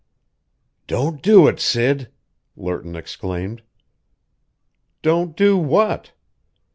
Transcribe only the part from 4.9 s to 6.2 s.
"Don't do what?"